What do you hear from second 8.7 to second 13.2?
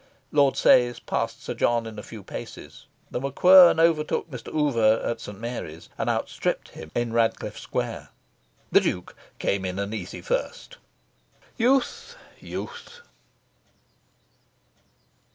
The Duke came in an easy first. Youth, youth!